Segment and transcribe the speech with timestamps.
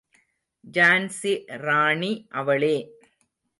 [0.63, 1.33] ஜான்ஸி
[1.57, 2.27] ராணி
[2.31, 2.75] அவளே.